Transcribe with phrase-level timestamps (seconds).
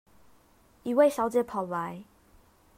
[0.81, 2.05] 一位小姐跑來